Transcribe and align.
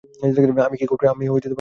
আমি 0.67 0.75
কী 0.79 0.85
করিব? 0.91 1.43